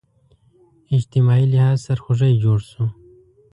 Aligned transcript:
اجتماعي 0.97 1.45
لحاظ 1.53 1.77
سرخوږی 1.85 2.33
جوړ 2.43 2.59
شو 2.69 2.83